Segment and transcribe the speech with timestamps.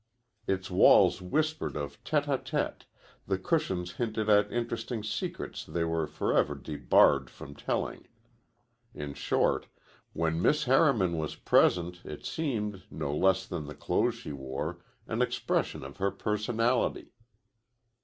[0.47, 2.85] Its walls whispered of tête à têtes,
[3.27, 8.07] the cushions hinted at interesting secrets they were forever debarred from telling.
[8.95, 9.67] In short,
[10.13, 15.21] when Miss Harriman was present, it seemed, no less than the clothes she wore, an
[15.21, 17.11] expression of her personality.